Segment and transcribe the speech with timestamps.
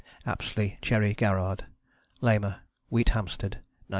[0.25, 1.65] APSLEY CHERRY GARRARD.
[2.21, 3.63] Lamer, Wheathampstead, 1921.